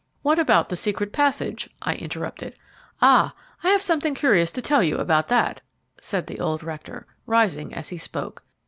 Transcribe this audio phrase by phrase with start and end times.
[0.23, 2.55] "What about the secret passage?" I interrupted.
[3.03, 3.35] "Ah!
[3.61, 5.61] I have something curious to tell you about that,"
[6.01, 8.41] said the old rector, rising as he spoke.